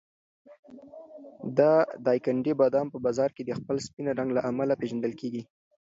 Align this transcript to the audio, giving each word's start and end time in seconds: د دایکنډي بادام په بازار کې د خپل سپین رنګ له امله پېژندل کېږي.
د 1.57 1.59
دایکنډي 2.05 2.53
بادام 2.59 2.87
په 2.91 2.97
بازار 3.05 3.29
کې 3.35 3.43
د 3.45 3.51
خپل 3.59 3.75
سپین 3.85 4.05
رنګ 4.19 4.29
له 4.37 4.41
امله 4.49 4.73
پېژندل 4.81 5.13
کېږي. 5.21 5.41